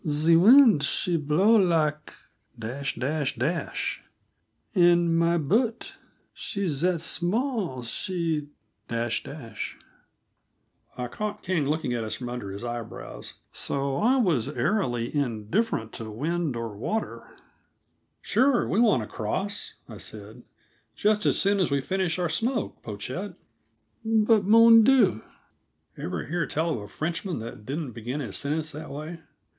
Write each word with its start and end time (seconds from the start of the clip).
"The 0.03 0.35
weend 0.35 0.81
she 0.83 1.15
blow 1.15 1.55
lak, 1.61 2.11
and 2.59 3.37
my 5.19 5.37
boat, 5.37 5.93
she 6.33 6.67
zat 6.67 6.99
small, 7.01 7.83
she." 7.83 8.47
I 8.89 9.55
caught 11.07 11.43
King 11.43 11.67
looking 11.67 11.93
at 11.93 12.03
us 12.03 12.15
from 12.15 12.29
under 12.29 12.49
his 12.51 12.63
eyebrows, 12.63 13.33
so 13.53 13.95
I 13.97 14.15
was 14.17 14.49
airily 14.49 15.15
indifferent 15.15 15.93
to 15.93 16.09
wind 16.09 16.55
or 16.55 16.75
water. 16.75 17.37
"Sure, 18.23 18.67
we 18.67 18.79
want 18.79 19.03
to 19.03 19.07
cross," 19.07 19.75
I 19.87 19.99
said. 19.99 20.41
"Just 20.95 21.27
as 21.27 21.39
soon 21.39 21.59
as 21.59 21.69
we 21.69 21.79
finish 21.79 22.17
our 22.17 22.27
smoke, 22.27 22.81
Pochette." 22.81 23.35
"But, 24.03 24.45
mon 24.45 24.81
Dieu!" 24.81 25.21
(Ever 25.95 26.25
hear 26.25 26.47
tell 26.47 26.71
of 26.73 26.79
a 26.79 26.87
Frenchman 26.87 27.37
that 27.37 27.67
didn't 27.67 27.91
begin 27.91 28.19
his 28.19 28.35
sentences 28.37 28.71
that 28.71 28.89
way? 28.89 29.19